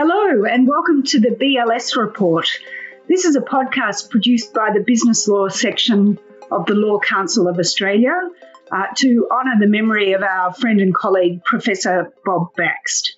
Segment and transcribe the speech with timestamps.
[0.00, 2.48] Hello, and welcome to the BLS Report.
[3.08, 6.20] This is a podcast produced by the Business Law section
[6.52, 8.12] of the Law Council of Australia
[8.70, 13.16] uh, to honour the memory of our friend and colleague, Professor Bob Baxt.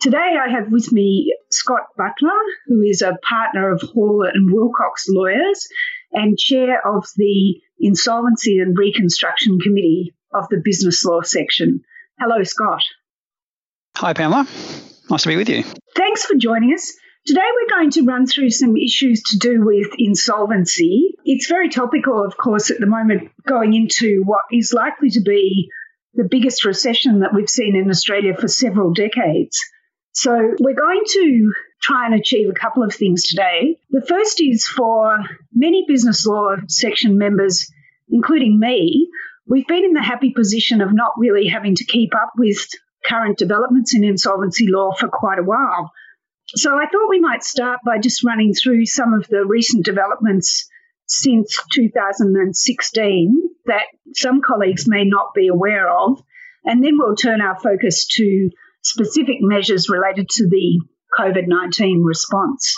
[0.00, 5.04] Today I have with me Scott Butler, who is a partner of Hall and Wilcox
[5.06, 5.68] Lawyers
[6.14, 11.82] and chair of the Insolvency and Reconstruction Committee of the Business Law section.
[12.18, 12.84] Hello, Scott.
[13.96, 14.48] Hi, Pamela.
[15.10, 15.64] Nice to be with you.
[15.94, 16.92] Thanks for joining us.
[17.26, 21.14] Today, we're going to run through some issues to do with insolvency.
[21.24, 25.70] It's very topical, of course, at the moment, going into what is likely to be
[26.14, 29.58] the biggest recession that we've seen in Australia for several decades.
[30.12, 31.52] So, we're going to
[31.82, 33.78] try and achieve a couple of things today.
[33.90, 35.18] The first is for
[35.54, 37.70] many business law section members,
[38.08, 39.08] including me,
[39.46, 42.66] we've been in the happy position of not really having to keep up with
[43.04, 45.92] current developments in insolvency law for quite a while.
[46.48, 50.68] So I thought we might start by just running through some of the recent developments
[51.06, 53.82] since 2016 that
[54.14, 56.22] some colleagues may not be aware of,
[56.64, 58.50] and then we'll turn our focus to
[58.82, 60.80] specific measures related to the
[61.18, 62.76] COVID 19 response.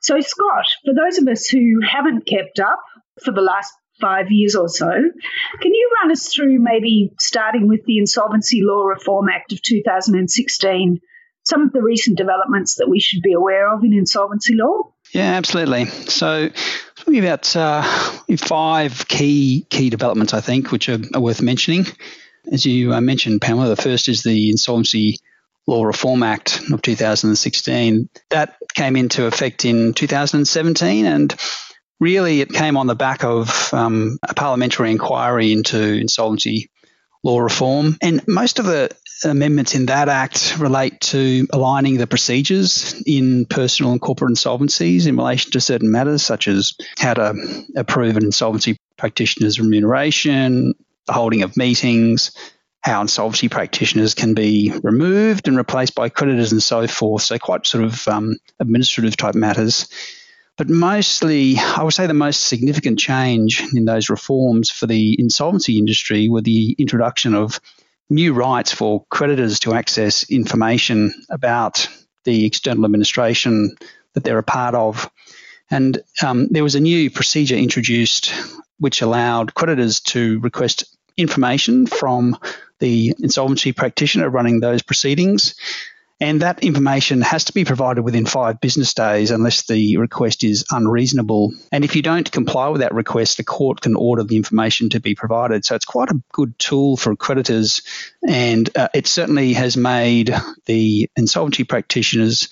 [0.00, 2.80] So, Scott, for those of us who haven't kept up
[3.22, 4.90] for the last five years or so.
[4.90, 11.00] Can you run us through maybe starting with the Insolvency Law Reform Act of 2016?
[11.44, 14.94] Some of the recent developments that we should be aware of in insolvency law?
[15.12, 15.84] Yeah, absolutely.
[15.84, 16.48] So,
[16.96, 17.82] talking about uh,
[18.38, 21.86] five key key developments, I think, which are, are worth mentioning.
[22.50, 25.18] As you uh, mentioned, Pamela, the first is the Insolvency
[25.66, 28.08] Law Reform Act of 2016.
[28.30, 31.34] That came into effect in 2017, and
[32.00, 36.70] really it came on the back of um, a parliamentary inquiry into insolvency
[37.22, 37.96] law reform.
[38.02, 38.90] And most of the
[39.24, 45.16] amendments in that act relate to aligning the procedures in personal and corporate insolvencies in
[45.16, 50.74] relation to certain matters, such as how to approve an insolvency practitioner's remuneration,
[51.06, 52.32] the holding of meetings,
[52.82, 57.22] how insolvency practitioners can be removed and replaced by creditors and so forth.
[57.22, 59.88] So, quite sort of um, administrative type matters.
[60.56, 65.78] But mostly, I would say the most significant change in those reforms for the insolvency
[65.78, 67.60] industry were the introduction of
[68.08, 71.88] new rights for creditors to access information about
[72.24, 73.74] the external administration
[74.14, 75.10] that they're a part of.
[75.70, 78.32] And um, there was a new procedure introduced
[78.78, 80.84] which allowed creditors to request
[81.16, 82.38] information from
[82.78, 85.54] the insolvency practitioner running those proceedings
[86.20, 90.64] and that information has to be provided within five business days unless the request is
[90.70, 91.52] unreasonable.
[91.72, 95.00] And if you don't comply with that request, the court can order the information to
[95.00, 95.64] be provided.
[95.64, 97.82] So it's quite a good tool for creditors.
[98.26, 100.32] And uh, it certainly has made
[100.66, 102.48] the insolvency practitioners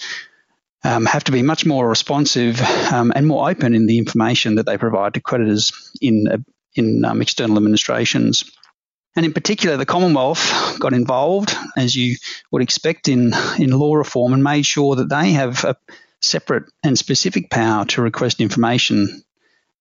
[0.84, 4.66] um, have to be much more responsive um, and more open in the information that
[4.66, 6.38] they provide to creditors in, uh,
[6.74, 8.42] in um, external administrations.
[9.14, 12.16] And in particular, the Commonwealth got involved, as you
[12.50, 15.76] would expect in, in law reform, and made sure that they have a
[16.20, 19.22] separate and specific power to request information.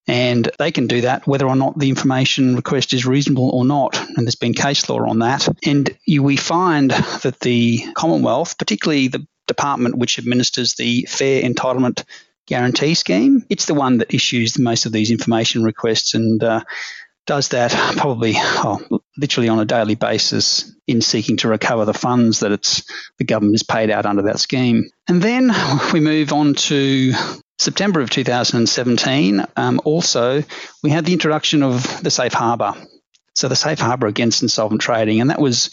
[0.07, 3.95] And they can do that whether or not the information request is reasonable or not.
[3.97, 5.47] And there's been case law on that.
[5.65, 12.03] And you, we find that the Commonwealth, particularly the department which administers the Fair Entitlement
[12.47, 16.15] Guarantee Scheme, it's the one that issues most of these information requests.
[16.15, 16.63] And uh,
[17.25, 18.79] does that probably oh,
[19.17, 22.83] literally on a daily basis in seeking to recover the funds that it's
[23.17, 24.89] the government has paid out under that scheme.
[25.07, 25.51] And then
[25.93, 27.13] we move on to
[27.59, 29.45] September of 2017.
[29.55, 30.43] Um, also,
[30.81, 32.73] we had the introduction of the safe harbour.
[33.35, 35.69] So the safe harbour against insolvent trading, and that was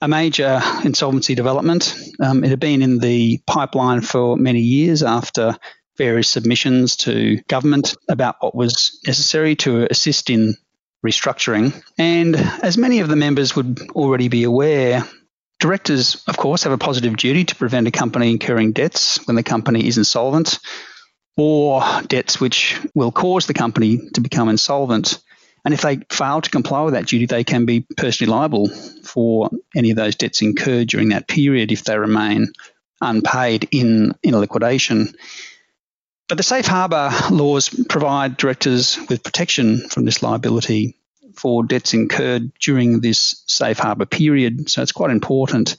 [0.00, 1.94] a major insolvency development.
[2.20, 5.56] Um, it had been in the pipeline for many years after
[5.98, 10.54] various submissions to government about what was necessary to assist in
[11.06, 11.82] restructuring.
[11.98, 15.04] And as many of the members would already be aware,
[15.58, 19.42] directors, of course, have a positive duty to prevent a company incurring debts when the
[19.42, 20.58] company is insolvent
[21.36, 25.22] or debts which will cause the company to become insolvent.
[25.64, 28.68] And if they fail to comply with that duty, they can be personally liable
[29.04, 32.48] for any of those debts incurred during that period if they remain
[33.00, 35.14] unpaid in, in liquidation.
[36.30, 40.96] But the safe harbour laws provide directors with protection from this liability
[41.34, 44.70] for debts incurred during this safe harbour period.
[44.70, 45.76] So it's quite important.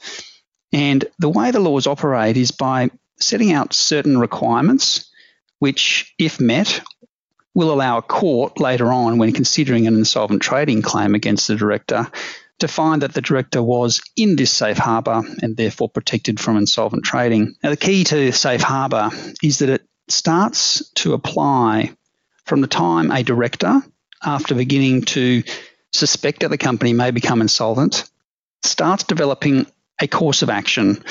[0.74, 5.09] And the way the laws operate is by setting out certain requirements,
[5.59, 6.81] which, if met,
[7.56, 12.12] will allow a court later on, when considering an insolvent trading claim against the director,
[12.59, 17.06] to find that the director was in this safe harbour and therefore protected from insolvent
[17.06, 17.56] trading.
[17.63, 19.12] Now, the key to safe harbour
[19.42, 21.95] is that it starts to apply
[22.45, 23.81] from the time a director,
[24.23, 25.43] after beginning to
[25.93, 28.09] suspect that the company may become insolvent,
[28.63, 29.65] starts developing
[29.99, 31.03] a course of action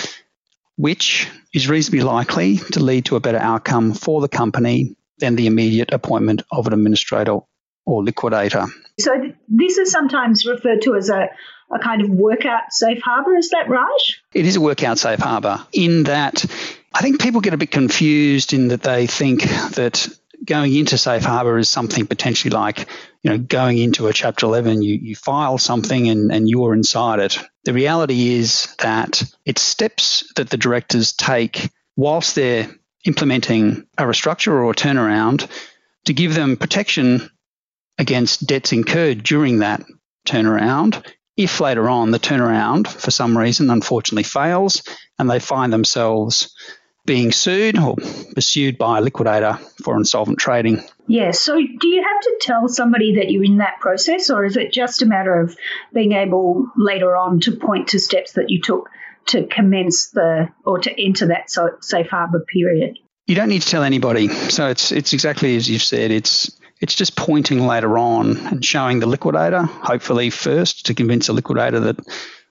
[0.81, 5.46] which is reasonably likely to lead to a better outcome for the company than the
[5.46, 7.38] immediate appointment of an administrator
[7.85, 8.64] or liquidator.
[8.99, 9.12] So,
[9.49, 11.29] this is sometimes referred to as a,
[11.70, 13.99] a kind of workout safe harbour, is that right?
[14.32, 16.46] It is a workout safe harbour in that
[16.93, 20.09] I think people get a bit confused in that they think that
[20.45, 22.89] going into safe harbour is something potentially like,
[23.23, 27.21] you know, going into a Chapter 11, you, you file something and, and you're inside
[27.21, 27.39] it.
[27.65, 32.69] The reality is that it's steps that the directors take whilst they're
[33.05, 35.49] implementing a restructure or a turnaround
[36.07, 37.31] to give them protection
[37.99, 39.85] against debts incurred during that
[40.27, 41.07] turnaround.
[41.37, 44.83] If later on the turnaround, for some reason, unfortunately fails
[45.19, 46.55] and they find themselves
[47.06, 47.97] being sued or
[48.35, 50.82] pursued by a liquidator for insolvent trading.
[51.06, 54.56] Yeah, so do you have to tell somebody that you're in that process, or is
[54.56, 55.56] it just a matter of
[55.93, 58.88] being able later on to point to steps that you took
[59.26, 61.50] to commence the or to enter that
[61.81, 62.99] safe harbour period?
[63.26, 64.29] You don't need to tell anybody.
[64.29, 66.11] So it's it's exactly as you've said.
[66.11, 71.35] It's it's just pointing later on and showing the liquidator, hopefully first, to convince the
[71.35, 71.99] liquidator that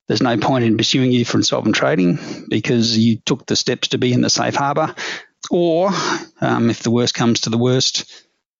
[0.10, 2.18] there's no point in pursuing you for insolvent trading
[2.50, 4.96] because you took the steps to be in the safe harbour.
[5.52, 5.92] Or,
[6.42, 8.12] um, if the worst comes to the worst,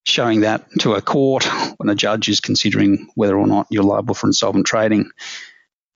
[0.04, 1.46] showing that to a court
[1.78, 5.10] when a judge is considering whether or not you're liable for insolvent trading.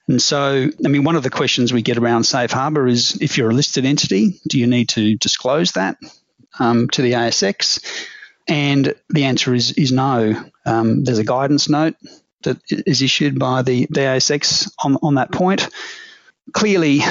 [0.07, 3.37] And so, I mean, one of the questions we get around safe harbour is if
[3.37, 5.97] you're a listed entity, do you need to disclose that
[6.59, 7.79] um, to the ASX?
[8.47, 10.43] And the answer is is no.
[10.65, 11.95] Um, there's a guidance note
[12.43, 15.69] that is issued by the, the ASX on, on that point.
[16.53, 17.01] Clearly,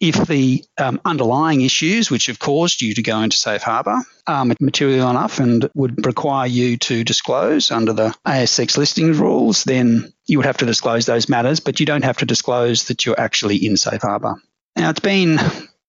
[0.00, 4.46] if the um, underlying issues which have caused you to go into safe harbour are
[4.58, 10.38] material enough and would require you to disclose under the ASX listings rules, then you
[10.38, 13.56] would have to disclose those matters, but you don't have to disclose that you're actually
[13.56, 14.36] in safe harbour.
[14.74, 15.38] Now, it's been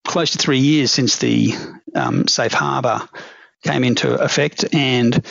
[0.04, 1.54] close to three years since the
[1.94, 3.08] um, safe harbour
[3.62, 5.24] came into effect, and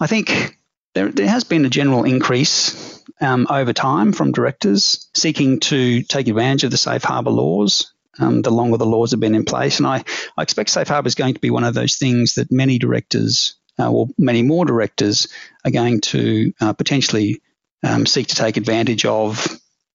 [0.00, 0.56] I think
[0.94, 6.28] there, there has been a general increase um, over time from directors seeking to take
[6.28, 7.92] advantage of the safe harbour laws.
[8.16, 10.04] Um, the longer the laws have been in place, and I,
[10.36, 13.56] I expect safe harbour is going to be one of those things that many directors,
[13.76, 15.26] uh, or many more directors,
[15.64, 17.42] are going to uh, potentially
[17.82, 19.44] um, seek to take advantage of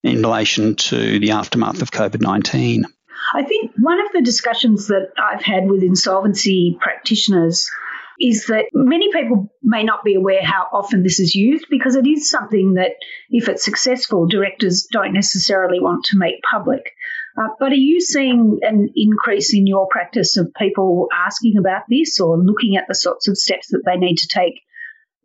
[0.04, 2.84] in relation to the aftermath of COVID nineteen.
[3.34, 7.70] I think one of the discussions that I've had with insolvency practitioners
[8.20, 12.08] is that many people may not be aware how often this is used because it
[12.08, 12.92] is something that,
[13.30, 16.92] if it's successful, directors don't necessarily want to make public.
[17.40, 22.20] Uh, but are you seeing an increase in your practice of people asking about this
[22.20, 24.62] or looking at the sorts of steps that they need to take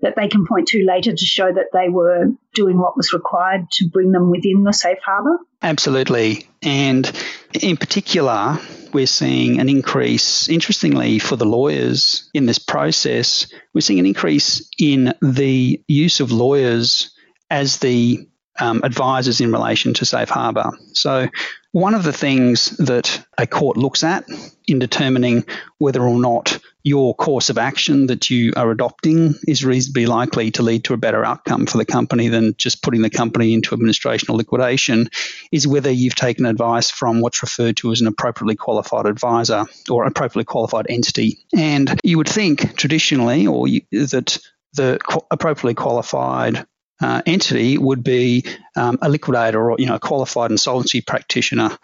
[0.00, 3.62] that they can point to later to show that they were doing what was required
[3.72, 5.38] to bring them within the safe harbour?
[5.62, 6.46] Absolutely.
[6.64, 7.10] And
[7.52, 8.58] in particular,
[8.92, 14.68] we're seeing an increase, interestingly, for the lawyers in this process, we're seeing an increase
[14.78, 17.10] in the use of lawyers
[17.50, 18.26] as the
[18.60, 20.70] um, advisors in relation to safe harbour.
[20.92, 21.28] So,
[21.72, 24.24] one of the things that a court looks at
[24.68, 25.44] in determining
[25.78, 30.62] whether or not your course of action that you are adopting is reasonably likely to
[30.62, 34.28] lead to a better outcome for the company than just putting the company into administration
[34.30, 35.08] or liquidation
[35.50, 40.04] is whether you've taken advice from what's referred to as an appropriately qualified advisor or
[40.04, 41.38] appropriately qualified entity.
[41.56, 44.38] And you would think traditionally or you, that
[44.74, 45.00] the
[45.30, 46.66] appropriately qualified
[47.00, 48.44] uh, entity would be
[48.76, 51.76] um, a liquidator or you know a qualified insolvency practitioner.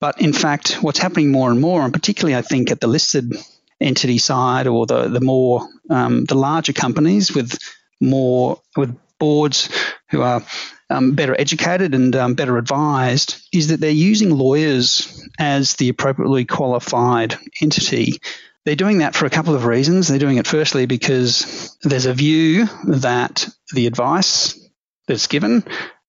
[0.00, 3.34] But in fact, what's happening more and more, and particularly I think at the listed
[3.80, 7.58] entity side or the the more um, the larger companies with
[8.00, 9.68] more with boards
[10.10, 10.42] who are
[10.90, 16.44] um, better educated and um, better advised is that they're using lawyers as the appropriately
[16.44, 18.20] qualified entity.
[18.64, 20.08] They're doing that for a couple of reasons.
[20.08, 24.58] They're doing it firstly because there's a view that the advice
[25.06, 25.64] that's given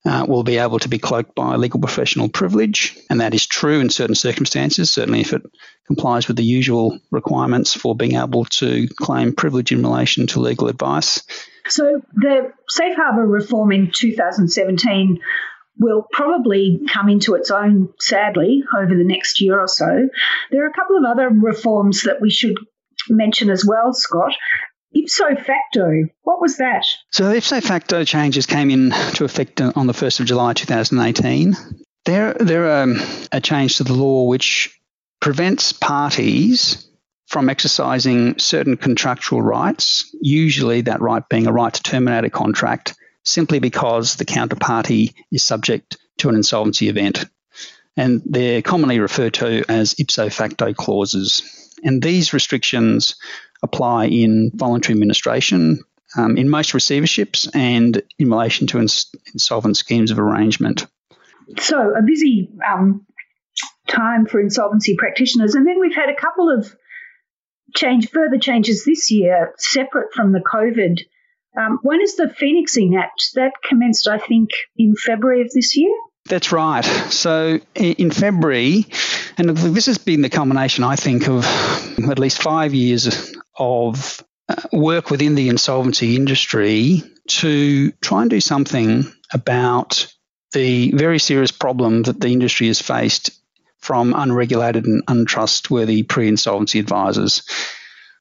[0.07, 3.79] uh, will be able to be cloaked by legal professional privilege, and that is true
[3.79, 5.41] in certain circumstances, certainly if it
[5.85, 10.67] complies with the usual requirements for being able to claim privilege in relation to legal
[10.67, 11.23] advice.
[11.67, 15.19] So, the Safe Harbour reform in 2017
[15.79, 20.09] will probably come into its own, sadly, over the next year or so.
[20.51, 22.55] There are a couple of other reforms that we should
[23.09, 24.33] mention as well, Scott
[24.99, 26.07] ipso facto.
[26.23, 26.85] What was that?
[27.11, 31.55] So the ipso facto changes came into effect on the 1st of July 2018.
[32.05, 32.97] They're, they're um,
[33.31, 34.79] a change to the law which
[35.19, 36.87] prevents parties
[37.27, 42.95] from exercising certain contractual rights, usually that right being a right to terminate a contract,
[43.23, 47.25] simply because the counterparty is subject to an insolvency event.
[47.97, 51.41] And they're commonly referred to as ipso facto clauses.
[51.83, 53.15] And these restrictions
[53.63, 55.79] apply in voluntary administration,
[56.15, 60.85] um, in most receiverships, and in relation to ins- insolvent schemes of arrangement.
[61.59, 63.05] So, a busy um,
[63.87, 65.55] time for insolvency practitioners.
[65.55, 66.75] And then we've had a couple of
[67.75, 70.99] change, further changes this year, separate from the COVID.
[71.59, 75.93] Um, one is the Phoenixing Act that commenced, I think, in February of this year.
[76.25, 76.83] That's right.
[76.83, 78.85] So in February,
[79.37, 81.45] and this has been the culmination, I think, of
[82.09, 88.39] at least five years of uh, work within the insolvency industry to try and do
[88.39, 90.13] something about
[90.53, 93.31] the very serious problem that the industry has faced
[93.79, 97.43] from unregulated and untrustworthy pre insolvency advisors.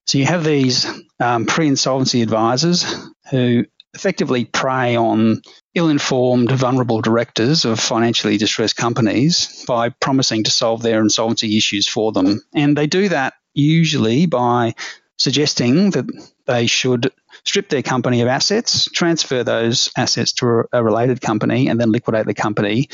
[0.07, 0.87] So you have these
[1.21, 2.85] um, pre insolvency advisors
[3.31, 3.65] who
[3.95, 5.41] effectively prey on
[5.75, 11.89] ill informed, vulnerable directors of financially distressed companies by promising to solve their insolvency issues
[11.89, 12.43] for them.
[12.55, 14.75] And they do that usually by
[15.17, 16.07] suggesting that
[16.47, 17.13] they should
[17.45, 22.27] strip their company of assets, transfer those assets to a related company, and then liquidate
[22.27, 22.89] the company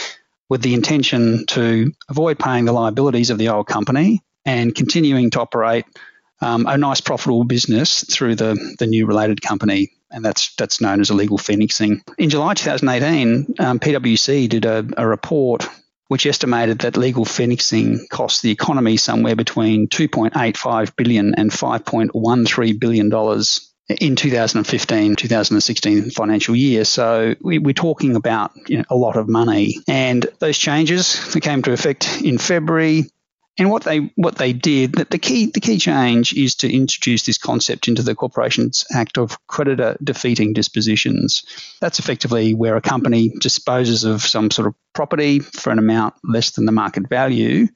[0.49, 5.41] with the intention to avoid paying the liabilities of the old company and continuing to
[5.41, 5.87] operate
[6.41, 9.93] um, a nice profitable business through the, the new related company.
[10.11, 12.03] And that's that's known as illegal phoenixing.
[12.19, 15.67] In July 2018, um, PwC did a, a report
[16.13, 23.09] which estimated that legal phoenixing cost the economy somewhere between 2.85 billion and 5.13 billion
[23.09, 26.85] dollars in 2015 2016 financial year.
[26.85, 29.79] So we, are talking about you know, a lot of money.
[29.89, 33.05] And those changes that came to effect in February.
[33.59, 37.25] And what they what they did that the key the key change is to introduce
[37.25, 41.45] this concept into the Corporations Act of creditor defeating dispositions.
[41.81, 46.53] That's effectively where a company disposes of some sort of property for an amount less
[46.53, 47.69] than the market value,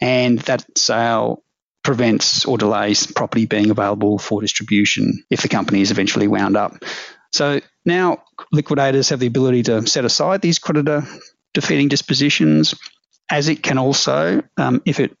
[0.00, 1.44] and that sale
[1.84, 6.84] prevents or delays property being available for distribution if the company is eventually wound up.
[7.32, 11.04] So now liquidators have the ability to set aside these creditor
[11.54, 12.74] defeating dispositions,
[13.30, 15.16] as it can also, um, if it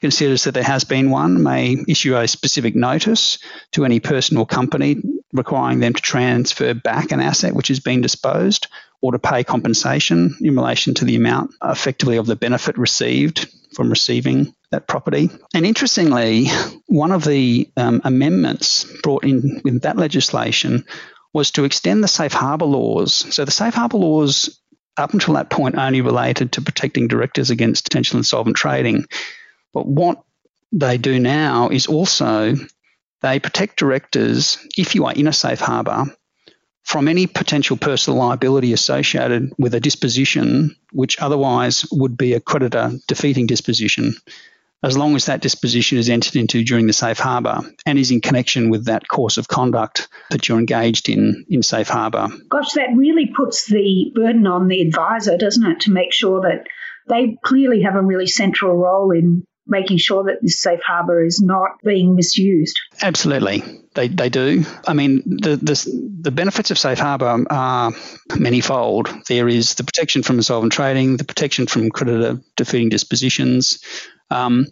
[0.00, 3.38] considers that there has been one, may issue a specific notice
[3.70, 4.96] to any person or company
[5.32, 8.66] requiring them to transfer back an asset which has been disposed
[9.00, 13.90] or to pay compensation in relation to the amount effectively of the benefit received from
[13.90, 15.30] receiving that property.
[15.54, 16.46] And interestingly,
[16.86, 20.84] one of the um, amendments brought in with that legislation
[21.32, 23.14] was to extend the safe harbour laws.
[23.34, 24.60] So the safe harbour laws,
[24.96, 29.06] up until that point, only related to protecting directors against potential insolvent trading.
[29.72, 30.22] But what
[30.72, 32.54] they do now is also
[33.20, 36.06] they protect directors if you are in a safe harbour
[36.82, 42.92] from any potential personal liability associated with a disposition which otherwise would be a creditor
[43.06, 44.14] defeating disposition
[44.82, 48.20] as long as that disposition is entered into during the safe harbour and is in
[48.20, 52.28] connection with that course of conduct that you're engaged in in safe harbour.
[52.48, 56.66] Gosh, that really puts the burden on the advisor, doesn't it, to make sure that
[57.08, 61.40] they clearly have a really central role in making sure that this safe harbour is
[61.40, 62.78] not being misused.
[63.00, 63.62] Absolutely,
[63.94, 64.64] they, they do.
[64.86, 67.92] I mean, the, the, the benefits of safe harbour are
[68.36, 69.08] manifold.
[69.28, 73.82] There is the protection from insolvent trading, the protection from creditor defeating dispositions.
[74.32, 74.66] Um,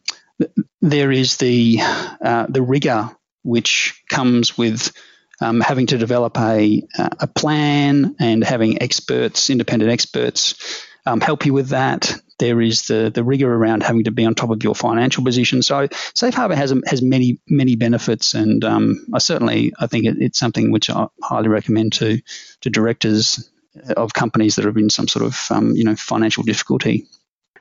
[0.81, 3.11] there is the uh, the rigor
[3.43, 4.93] which comes with
[5.41, 11.53] um, having to develop a a plan and having experts, independent experts, um, help you
[11.53, 12.15] with that.
[12.39, 15.63] There is the the rigor around having to be on top of your financial position.
[15.63, 20.17] So safe harbor has has many many benefits, and um, I certainly I think it,
[20.21, 22.21] it's something which I highly recommend to
[22.63, 23.51] to directors
[23.97, 27.07] of companies that are in some sort of um, you know financial difficulty.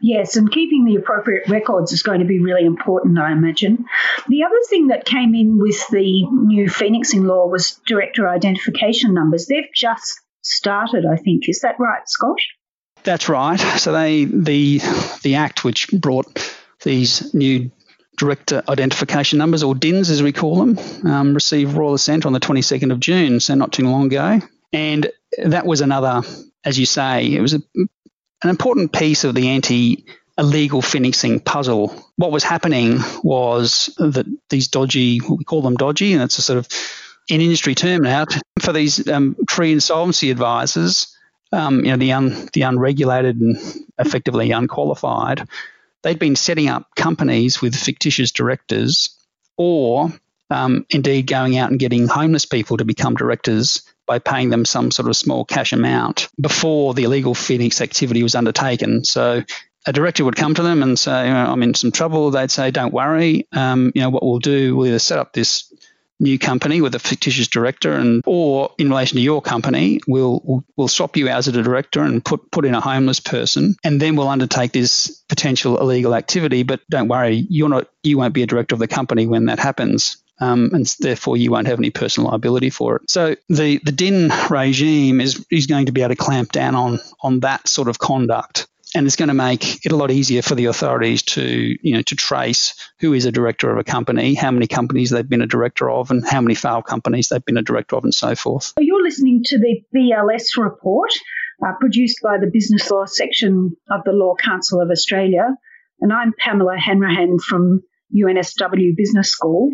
[0.01, 3.85] Yes, and keeping the appropriate records is going to be really important, I imagine.
[4.27, 9.47] The other thing that came in with the new Phoenixing law was director identification numbers.
[9.47, 11.49] They've just started, I think.
[11.49, 12.39] Is that right, Scott?
[13.03, 13.59] That's right.
[13.79, 14.79] So they the
[15.23, 17.71] the act which brought these new
[18.17, 20.77] director identification numbers, or DINs as we call them,
[21.09, 24.41] um, received royal assent on the 22nd of June, so not too long ago.
[24.73, 25.09] And
[25.43, 26.21] that was another,
[26.65, 27.61] as you say, it was a,
[28.43, 30.05] an important piece of the anti
[30.37, 31.93] illegal phoenixing puzzle.
[32.15, 36.41] What was happening was that these dodgy, what we call them dodgy, and it's a
[36.41, 36.67] sort of
[37.27, 38.25] in industry term now,
[38.59, 41.15] for these um, pre-insolvency advisors,
[41.51, 43.57] um, you know, the, un, the unregulated and
[43.97, 45.47] effectively unqualified,
[46.03, 49.09] they'd been setting up companies with fictitious directors
[49.57, 50.11] or
[50.49, 54.89] um, indeed going out and getting homeless people to become directors by paying them some
[54.89, 59.05] sort of small cash amount before the illegal Phoenix activity was undertaken.
[59.05, 59.43] So
[59.85, 62.31] a director would come to them and say, I'm in some trouble.
[62.31, 63.47] They'd say, don't worry.
[63.51, 65.71] Um, you know, what we'll do, we'll either set up this
[66.19, 70.89] new company with a fictitious director and or in relation to your company we'll we'll
[70.89, 74.17] swap you out as a director and put put in a homeless person and then
[74.17, 78.45] we'll undertake this potential illegal activity but don't worry you're not you won't be a
[78.45, 82.29] director of the company when that happens um, and therefore you won't have any personal
[82.29, 83.09] liability for it.
[83.09, 86.99] So the, the DIN regime is, is going to be able to clamp down on,
[87.21, 90.55] on that sort of conduct and it's going to make it a lot easier for
[90.55, 94.51] the authorities to you know to trace who is a director of a company, how
[94.51, 97.61] many companies they've been a director of, and how many failed companies they've been a
[97.61, 98.73] director of, and so forth.
[98.79, 101.11] You're listening to the BLS report
[101.65, 105.47] uh, produced by the Business Law section of the Law Council of Australia,
[106.01, 107.81] and I'm Pamela Hanrahan from
[108.15, 109.71] UNSW Business School.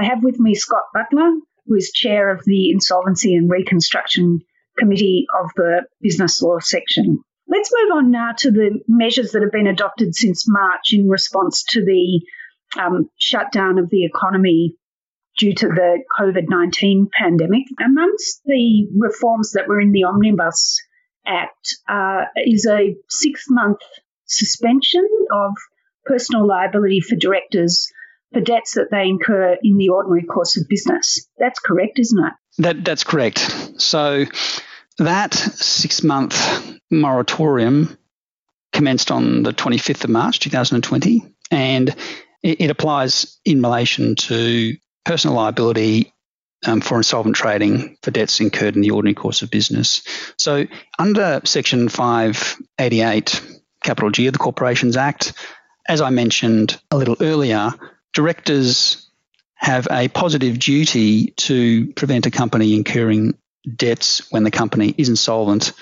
[0.00, 1.30] I have with me Scott Butler,
[1.66, 4.40] who is chair of the Insolvency and Reconstruction
[4.78, 7.22] Committee of the Business Law section.
[7.46, 11.64] Let's move on now to the measures that have been adopted since March in response
[11.70, 12.22] to the
[12.80, 14.74] um, shutdown of the economy
[15.38, 17.64] due to the COVID 19 pandemic.
[17.84, 20.80] Amongst the reforms that were in the Omnibus
[21.26, 23.80] Act uh, is a six month
[24.24, 25.52] suspension of
[26.06, 27.92] personal liability for directors
[28.32, 31.26] for debts that they incur in the ordinary course of business.
[31.38, 32.32] That's correct, isn't it?
[32.58, 33.38] That, that's correct.
[33.78, 34.26] So
[34.98, 37.96] that six month moratorium
[38.72, 41.88] commenced on the 25th of March 2020, and
[42.42, 46.12] it, it applies in relation to personal liability
[46.66, 50.02] um, for insolvent trading for debts incurred in the ordinary course of business.
[50.36, 50.66] So,
[50.98, 53.42] under Section 588,
[53.82, 55.32] capital G of the Corporations Act,
[55.88, 57.70] as I mentioned a little earlier,
[58.12, 59.10] directors
[59.54, 63.34] have a positive duty to prevent a company incurring
[63.76, 65.72] debts when the company is insolvent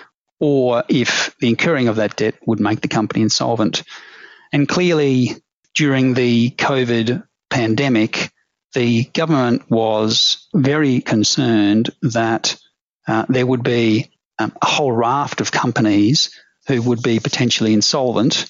[0.41, 3.83] or if the incurring of that debt would make the company insolvent.
[4.53, 5.37] And clearly,
[5.75, 8.31] during the COVID pandemic,
[8.75, 12.57] the government was very concerned that
[13.07, 16.31] uh, there would be um, a whole raft of companies
[16.67, 18.49] who would be potentially insolvent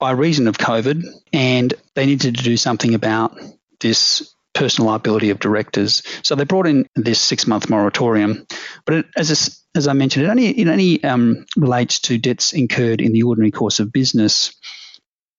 [0.00, 3.38] by reason of COVID, and they needed to do something about
[3.80, 6.02] this personal liability of directors.
[6.22, 8.46] So they brought in this six month moratorium,
[8.84, 12.52] but it, as a, as I mentioned, it only it only um, relates to debts
[12.52, 14.54] incurred in the ordinary course of business.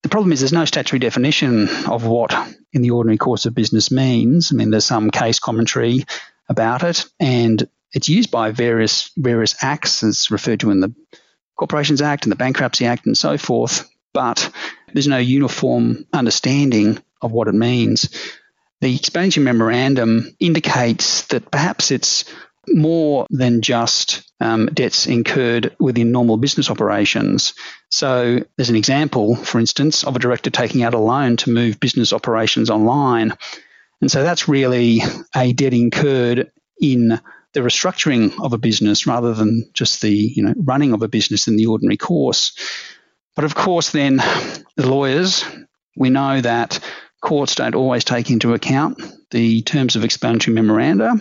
[0.04, 2.34] The problem is there's no statutory definition of what
[2.74, 4.52] in the ordinary course of business means.
[4.52, 6.06] I mean, there's some case commentary
[6.50, 10.94] about it, and it's used by various various acts, as referred to in the
[11.58, 13.88] Corporations Act and the Bankruptcy Act and so forth.
[14.14, 14.52] But
[14.94, 18.10] there's no uniform understanding of what it means.
[18.82, 22.26] The explanatory memorandum indicates that perhaps it's
[22.68, 27.54] more than just um, debts incurred within normal business operations.
[27.90, 31.80] So, there's an example, for instance, of a director taking out a loan to move
[31.80, 33.34] business operations online.
[34.02, 35.02] And so that's really
[35.36, 37.20] a debt incurred in
[37.54, 41.48] the restructuring of a business rather than just the you know running of a business
[41.48, 42.54] in the ordinary course.
[43.36, 44.18] But of course, then
[44.76, 45.46] the lawyers,
[45.96, 46.80] we know that
[47.22, 51.16] courts don't always take into account the terms of explanatory memoranda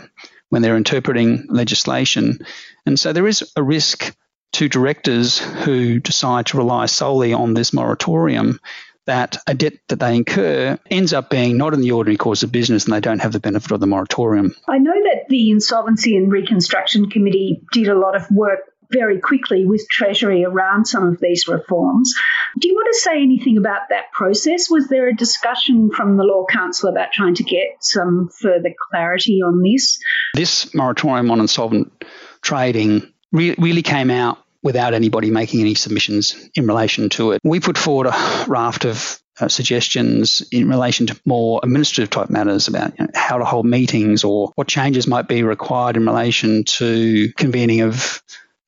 [0.48, 2.40] when they're interpreting legislation.
[2.84, 4.14] And so there is a risk
[4.52, 8.58] to directors who decide to rely solely on this moratorium
[9.06, 12.52] that a debt that they incur ends up being not in the ordinary course of
[12.52, 14.54] business and they don't have the benefit of the moratorium.
[14.68, 19.64] I know that the Insolvency and Reconstruction Committee did a lot of work very quickly
[19.64, 22.14] with Treasury around some of these reforms.
[22.58, 24.68] Do you want to say anything about that process?
[24.68, 29.40] Was there a discussion from the Law Council about trying to get some further clarity
[29.42, 29.98] on this?
[30.34, 32.04] This moratorium on insolvent
[32.42, 37.40] trading re- really came out without anybody making any submissions in relation to it.
[37.44, 42.68] We put forward a raft of uh, suggestions in relation to more administrative type matters
[42.68, 46.64] about you know, how to hold meetings or what changes might be required in relation
[46.64, 48.22] to convening of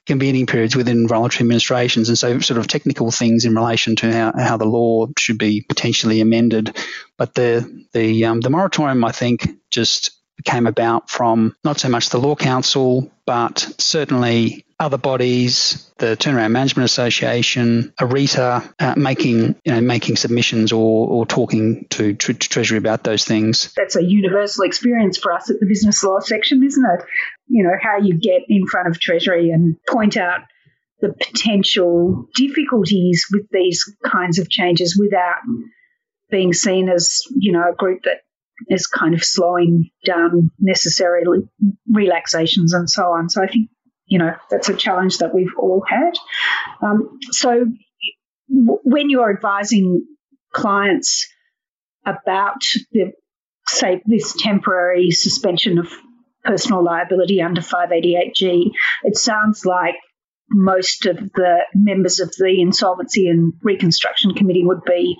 [0.06, 4.32] convening periods within voluntary administrations, and so sort of technical things in relation to how,
[4.36, 6.76] how the law should be potentially amended.
[7.16, 10.10] But the the um, the moratorium, I think, just
[10.44, 16.50] came about from not so much the Law Council, but certainly other bodies, the Turnaround
[16.50, 22.48] Management Association, ARITA, uh, making you know making submissions or, or talking to, to, to
[22.48, 23.72] Treasury about those things.
[23.76, 27.04] That's a universal experience for us at the business law section, isn't it?
[27.46, 30.40] You know how you get in front of Treasury and point out
[31.00, 35.40] the potential difficulties with these kinds of changes without
[36.30, 38.18] being seen as you know a group that
[38.68, 41.38] is kind of slowing down necessarily
[41.90, 43.28] relaxations and so on.
[43.28, 43.70] So I think
[44.06, 46.12] you know that's a challenge that we've all had.
[46.82, 47.66] Um, so
[48.48, 50.06] when you're advising
[50.52, 51.26] clients
[52.04, 52.62] about
[52.92, 53.12] the
[53.66, 55.88] say this temporary suspension of
[56.44, 58.70] personal liability under 588G,
[59.04, 59.94] it sounds like
[60.50, 65.16] most of the members of the Insolvency and Reconstruction Committee would be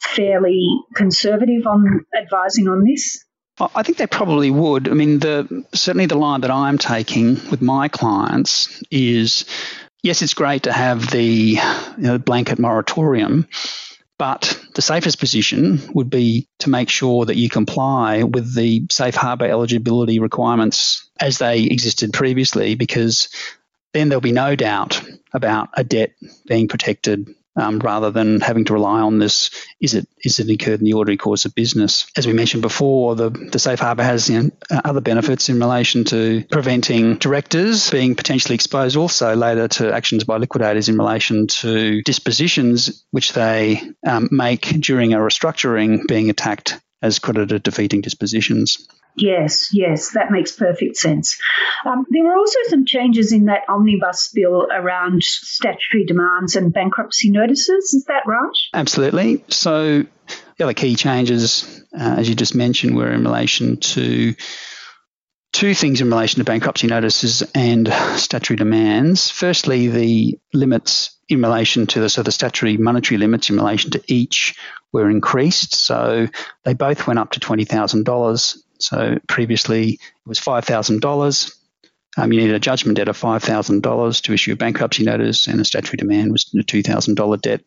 [0.00, 3.24] fairly conservative on advising on this?
[3.60, 4.88] I think they probably would.
[4.88, 9.44] I mean, the certainly the line that I'm taking with my clients is
[10.02, 11.58] yes, it's great to have the you
[11.98, 13.48] know, blanket moratorium,
[14.16, 19.14] but the safest position would be to make sure that you comply with the safe
[19.14, 23.28] harbour eligibility requirements as they existed previously, because
[23.92, 26.12] then there'll be no doubt about a debt
[26.46, 30.80] being protected um, rather than having to rely on this is it is it incurred
[30.80, 32.10] in the ordinary course of business.
[32.16, 36.04] As we mentioned before, the, the safe harbour has you know, other benefits in relation
[36.04, 42.02] to preventing directors being potentially exposed also later to actions by liquidators in relation to
[42.02, 48.88] dispositions which they um, make during a restructuring being attacked as creditor defeating dispositions.
[49.20, 51.38] Yes, yes, that makes perfect sense.
[51.84, 57.30] Um, there were also some changes in that omnibus bill around statutory demands and bankruptcy
[57.30, 57.94] notices.
[57.94, 58.50] Is that right?
[58.74, 59.44] Absolutely.
[59.48, 60.04] So,
[60.56, 64.34] the other key changes, uh, as you just mentioned, were in relation to
[65.52, 69.30] two things in relation to bankruptcy notices and statutory demands.
[69.30, 74.02] Firstly, the limits in relation to the so the statutory monetary limits in relation to
[74.06, 74.56] each
[74.92, 75.74] were increased.
[75.74, 76.28] So
[76.64, 81.54] they both went up to twenty thousand dollars so previously it was $5,000.
[82.16, 85.64] Um, you needed a judgment debt of $5,000 to issue a bankruptcy notice, and a
[85.64, 87.60] statutory demand was a $2,000 debt.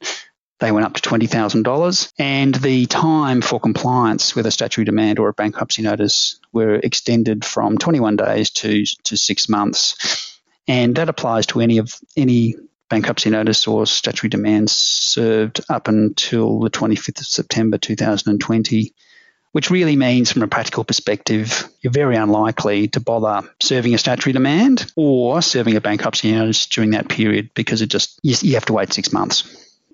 [0.59, 2.13] They went up to $20,000.
[2.19, 7.43] And the time for compliance with a statutory demand or a bankruptcy notice were extended
[7.45, 10.39] from 21 days to, to six months.
[10.67, 12.55] And that applies to any of any
[12.89, 18.93] bankruptcy notice or statutory demand served up until the 25th of September 2020
[19.51, 24.33] which really means, from a practical perspective, you're very unlikely to bother serving a statutory
[24.33, 28.73] demand or serving a bankruptcy notice during that period because it just you have to
[28.73, 29.43] wait six months.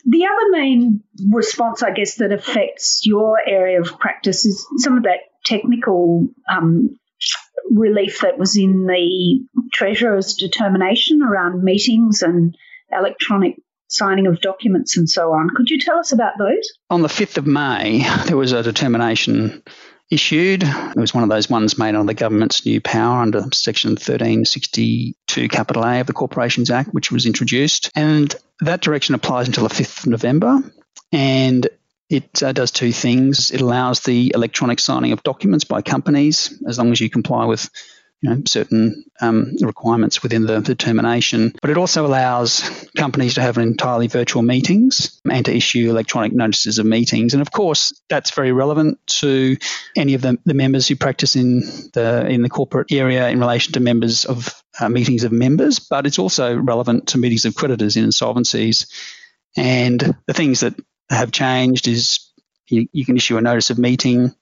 [0.05, 5.03] The other main response, I guess, that affects your area of practice is some of
[5.03, 6.97] that technical um,
[7.69, 12.55] relief that was in the Treasurer's determination around meetings and
[12.91, 13.55] electronic
[13.87, 15.49] signing of documents and so on.
[15.55, 16.71] Could you tell us about those?
[16.89, 19.63] On the 5th of May, there was a determination
[20.09, 20.63] issued.
[20.63, 25.49] It was one of those ones made under the government's new power under Section 1362
[25.49, 27.91] capital A of the Corporations Act, which was introduced.
[27.95, 30.59] And that direction applies until the 5th of November.
[31.11, 31.67] And
[32.09, 33.51] it uh, does two things.
[33.51, 37.69] It allows the electronic signing of documents by companies as long as you comply with
[38.21, 41.53] you know, certain um, requirements within the determination.
[41.61, 46.79] But it also allows companies to have entirely virtual meetings and to issue electronic notices
[46.79, 47.33] of meetings.
[47.33, 49.57] And of course, that's very relevant to
[49.95, 51.59] any of the, the members who practice in
[51.93, 55.79] the in the corporate area in relation to members of uh, meetings of members.
[55.79, 58.91] But it's also relevant to meetings of creditors in insolvencies.
[59.55, 60.75] And the things that
[61.09, 62.31] have changed is
[62.67, 64.35] you, you can issue a notice of meeting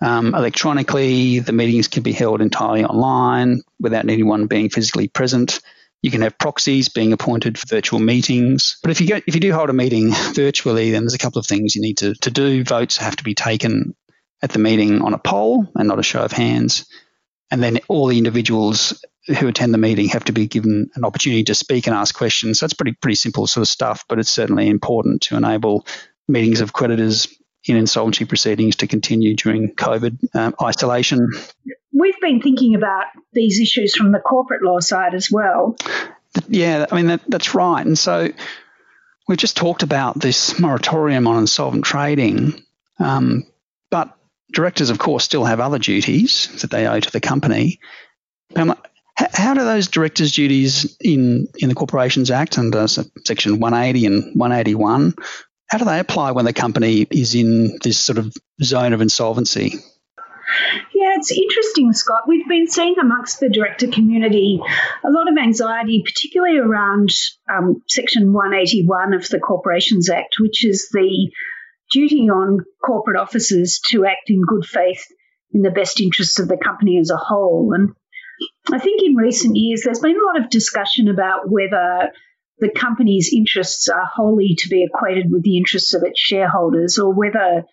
[0.00, 1.40] um, electronically.
[1.40, 5.60] The meetings can be held entirely online without anyone being physically present.
[6.02, 8.78] You can have proxies being appointed for virtual meetings.
[8.82, 11.38] But if you get if you do hold a meeting virtually, then there's a couple
[11.38, 12.64] of things you need to, to do.
[12.64, 13.94] Votes have to be taken
[14.42, 16.86] at the meeting on a poll and not a show of hands.
[17.50, 19.04] And then all the individuals
[19.38, 22.58] who attend the meeting have to be given an opportunity to speak and ask questions.
[22.58, 25.86] So it's pretty pretty simple sort of stuff, but it's certainly important to enable
[26.26, 27.28] meetings of creditors
[27.70, 31.28] in insolvency proceedings to continue during COVID um, isolation.
[31.92, 35.76] We've been thinking about these issues from the corporate law side as well.
[36.48, 37.84] Yeah, I mean, that, that's right.
[37.84, 38.28] And so
[39.26, 42.62] we've just talked about this moratorium on insolvent trading,
[42.98, 43.46] um,
[43.90, 44.16] but
[44.52, 47.80] directors, of course, still have other duties that they owe to the company.
[48.56, 48.74] Um,
[49.16, 55.14] how do those directors' duties in, in the Corporations Act under Section 180 and 181
[55.70, 59.74] how do they apply when the company is in this sort of zone of insolvency?
[60.92, 62.22] Yeah, it's interesting, Scott.
[62.26, 64.60] We've been seeing amongst the director community
[65.04, 67.10] a lot of anxiety, particularly around
[67.48, 71.30] um, Section 181 of the Corporations Act, which is the
[71.92, 75.06] duty on corporate officers to act in good faith
[75.52, 77.72] in the best interests of the company as a whole.
[77.74, 77.90] And
[78.72, 82.10] I think in recent years, there's been a lot of discussion about whether
[82.60, 87.12] the company's interests are wholly to be equated with the interests of its shareholders, or
[87.12, 87.64] whether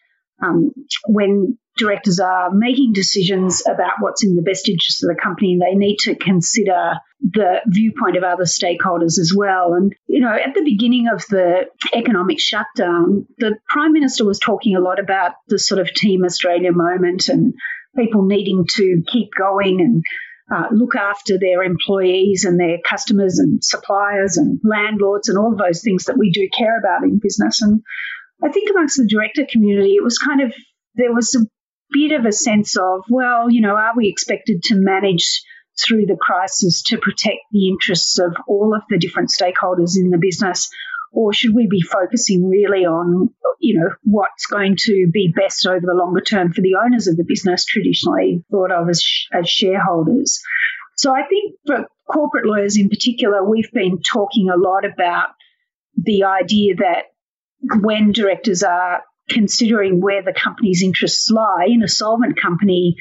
[0.44, 0.72] um,
[1.08, 5.76] when directors are making decisions about what's in the best interest of the company, they
[5.76, 9.74] need to consider the viewpoint of other stakeholders as well.
[9.74, 14.76] And, you know, at the beginning of the economic shutdown, the Prime Minister was talking
[14.76, 17.54] a lot about the sort of Team Australia moment and
[17.96, 20.04] people needing to keep going and
[20.54, 25.58] uh, look after their employees and their customers and suppliers and landlords and all of
[25.58, 27.62] those things that we do care about in business.
[27.62, 27.82] And
[28.44, 30.54] I think amongst the director community, it was kind of,
[30.96, 31.46] there was a
[31.92, 35.42] bit of a sense of, well, you know, are we expected to manage
[35.86, 40.18] through the crisis to protect the interests of all of the different stakeholders in the
[40.18, 40.70] business?
[41.12, 45.80] Or should we be focusing really on, you know, what's going to be best over
[45.82, 50.42] the longer term for the owners of the business, traditionally thought of as, as shareholders?
[50.96, 55.30] So I think for corporate lawyers in particular, we've been talking a lot about
[55.96, 57.06] the idea that
[57.82, 62.96] when directors are considering where the company's interests lie in a solvent company,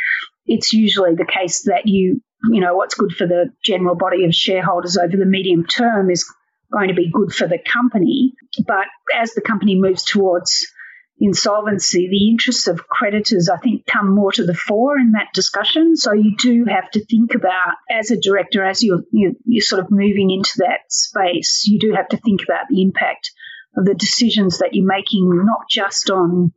[0.46, 4.34] it's usually the case that you, you know, what's good for the general body of
[4.34, 6.30] shareholders over the medium term is
[6.72, 8.34] going to be good for the company.
[8.66, 10.66] But as the company moves towards
[11.18, 15.96] insolvency, the interests of creditors, I think, come more to the fore in that discussion.
[15.96, 19.90] So you do have to think about, as a director, as you're, you're, sort of
[19.90, 23.30] moving into that space, you do have to think about the impact
[23.76, 26.52] of the decisions that you're making, not just on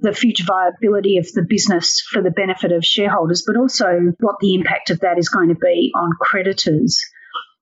[0.00, 4.54] the future viability of the business for the benefit of shareholders, but also what the
[4.54, 7.02] impact of that is going to be on creditors.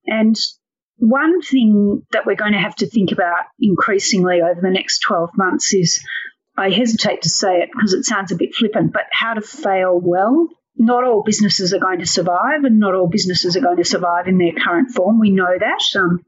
[0.06, 0.36] And
[0.98, 5.30] one thing that we're going to have to think about increasingly over the next 12
[5.36, 6.00] months is
[6.56, 9.98] I hesitate to say it because it sounds a bit flippant, but how to fail
[10.00, 10.48] well.
[10.76, 14.28] Not all businesses are going to survive, and not all businesses are going to survive
[14.28, 15.18] in their current form.
[15.18, 15.80] We know that.
[15.98, 16.24] Um,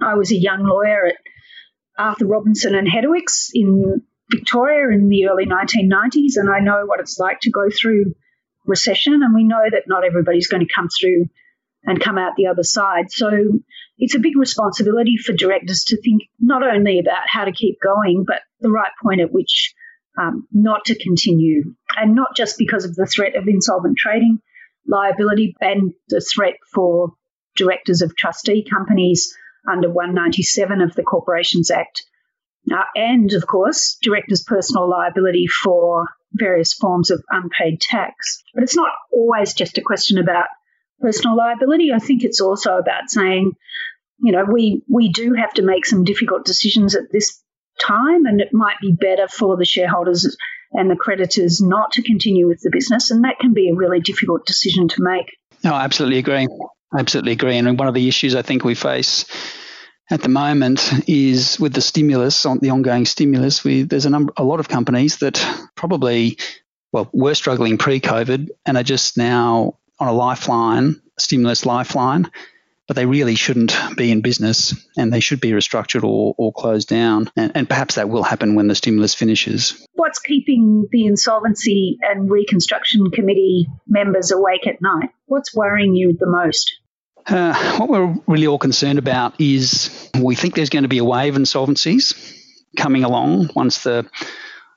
[0.00, 1.16] I was a young lawyer at
[1.98, 7.18] Arthur Robinson and Hedderwicks in Victoria in the early 1990s, and I know what it's
[7.18, 8.14] like to go through
[8.66, 11.26] recession, and we know that not everybody's going to come through
[11.84, 13.10] and come out the other side.
[13.10, 13.30] So
[14.02, 18.24] it's a big responsibility for directors to think not only about how to keep going,
[18.26, 19.74] but the right point at which
[20.20, 24.40] um, not to continue, and not just because of the threat of insolvent trading
[24.88, 27.12] liability and the threat for
[27.54, 29.32] directors of trustee companies
[29.70, 32.02] under 197 of the Corporations Act.
[32.72, 38.42] Uh, and, of course, directors' personal liability for various forms of unpaid tax.
[38.52, 40.46] But it's not always just a question about
[41.02, 41.92] personal liability.
[41.92, 43.52] I think it's also about saying,
[44.22, 47.42] you know, we, we do have to make some difficult decisions at this
[47.80, 50.36] time, and it might be better for the shareholders
[50.72, 53.10] and the creditors not to continue with the business.
[53.10, 55.26] And that can be a really difficult decision to make.
[55.62, 56.48] No, I absolutely agree
[56.96, 57.56] absolutely agree.
[57.56, 59.24] And one of the issues I think we face
[60.10, 63.64] at the moment is with the stimulus, the ongoing stimulus.
[63.64, 66.38] We, there's a number, a lot of companies that probably,
[66.92, 72.30] well, were struggling pre-COVID and are just now on a lifeline, stimulus lifeline,
[72.92, 76.88] but they really shouldn't be in business and they should be restructured or, or closed
[76.88, 77.30] down.
[77.38, 79.86] And, and perhaps that will happen when the stimulus finishes.
[79.94, 85.08] What's keeping the Insolvency and Reconstruction Committee members awake at night?
[85.24, 86.70] What's worrying you the most?
[87.26, 91.04] Uh, what we're really all concerned about is we think there's going to be a
[91.04, 92.36] wave of insolvencies
[92.76, 94.06] coming along once the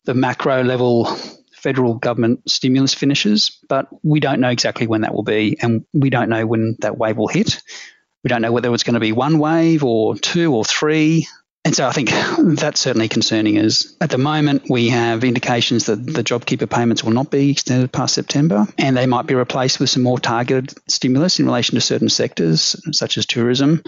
[0.05, 1.05] the macro level
[1.51, 6.09] federal government stimulus finishes, but we don't know exactly when that will be, and we
[6.09, 7.61] don't know when that wave will hit.
[8.25, 11.27] We don't know whether it's going to be one wave or two or three.
[11.63, 12.09] And so I think
[12.59, 17.11] that's certainly concerning As at the moment we have indications that the JobKeeper payments will
[17.11, 21.39] not be extended past September and they might be replaced with some more targeted stimulus
[21.39, 23.83] in relation to certain sectors such as tourism.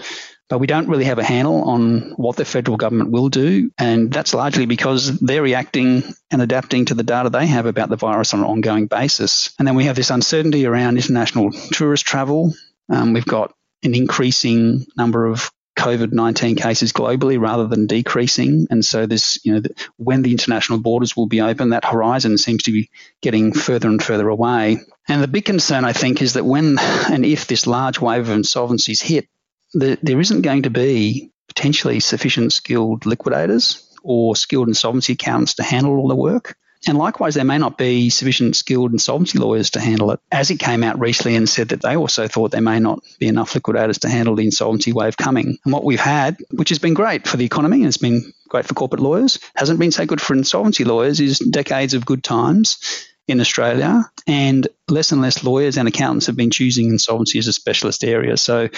[0.48, 3.72] But we don't really have a handle on what the federal government will do.
[3.76, 7.96] And that's largely because they're reacting and adapting to the data they have about the
[7.96, 9.52] virus on an ongoing basis.
[9.58, 12.54] And then we have this uncertainty around international tourist travel.
[12.88, 18.66] Um, we've got an increasing number of COVID 19 cases globally rather than decreasing.
[18.68, 19.62] And so, this, you know,
[19.96, 22.90] when the international borders will be open, that horizon seems to be
[23.22, 24.78] getting further and further away.
[25.08, 26.78] And the big concern, I think, is that when
[27.10, 29.28] and if this large wave of insolvencies hit,
[29.72, 35.62] the, there isn't going to be potentially sufficient skilled liquidators or skilled insolvency accountants to
[35.62, 36.56] handle all the work.
[36.86, 40.20] And likewise, there may not be sufficient skilled insolvency lawyers to handle it.
[40.32, 43.54] ASIC came out recently and said that they also thought there may not be enough
[43.54, 45.58] liquidators to handle the insolvency wave coming.
[45.64, 48.64] And what we've had, which has been great for the economy and it's been great
[48.64, 52.78] for corporate lawyers, hasn't been so good for insolvency lawyers, is decades of good times
[53.26, 57.52] in Australia, and less and less lawyers and accountants have been choosing insolvency as a
[57.52, 58.36] specialist area.
[58.38, 58.68] So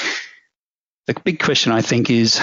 [1.06, 2.40] the big question, I think, is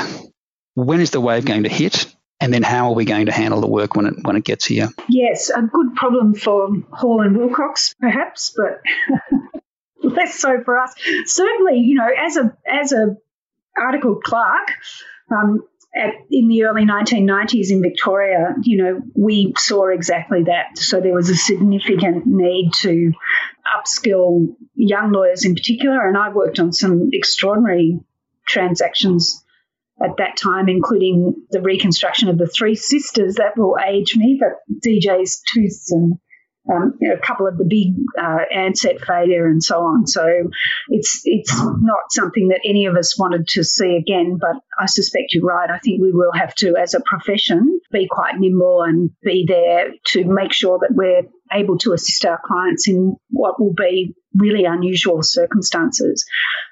[0.73, 2.05] when is the wave going to hit?
[2.39, 4.65] And then how are we going to handle the work when it when it gets
[4.65, 4.89] here?
[5.09, 8.81] Yes, a good problem for Hall and Wilcox, perhaps, but
[10.03, 10.93] less so for us.
[11.25, 13.17] Certainly, you know, as a as a
[13.75, 14.71] articled clerk,
[15.31, 15.63] um,
[15.95, 20.77] at, in the early 1990s in Victoria, you know, we saw exactly that.
[20.77, 23.13] So there was a significant need to
[23.65, 27.99] upskill young lawyers in particular, and I worked on some extraordinary
[28.45, 29.43] transactions
[30.01, 33.35] at that time, including the reconstruction of the Three Sisters.
[33.35, 36.17] That will age me, but DJ's Tooths and
[36.71, 38.45] um, a couple of the big uh,
[39.05, 40.07] failure and so on.
[40.07, 40.25] So
[40.89, 44.37] it's it's not something that any of us wanted to see again.
[44.39, 45.69] But I suspect you're right.
[45.69, 49.91] I think we will have to, as a profession, be quite nimble and be there
[50.07, 54.65] to make sure that we're able to assist our clients in what will be really
[54.65, 56.25] unusual circumstances.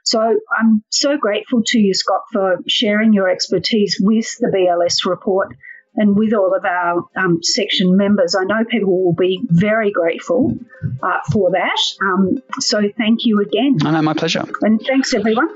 [0.04, 5.56] So I'm so grateful to you, Scott, for sharing your expertise with the BLS report
[5.96, 8.36] and with all of our um, section members.
[8.36, 10.58] I know people will be very grateful
[11.02, 11.80] uh, for that.
[12.02, 13.78] Um, so thank you again.
[13.84, 14.46] I know, my pleasure.
[14.62, 15.50] And thanks, everyone.